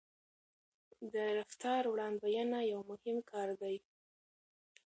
د 1.13 1.15
رفتار 1.37 1.83
وړاندوينه 1.87 2.57
یو 2.71 2.81
مهم 2.91 3.17
کار 3.31 3.49
دی. 3.61 3.75